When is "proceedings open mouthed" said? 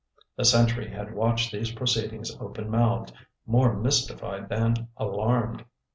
1.73-3.13